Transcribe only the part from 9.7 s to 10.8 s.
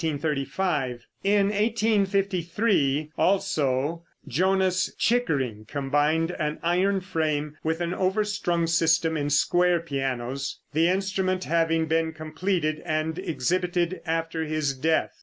pianos,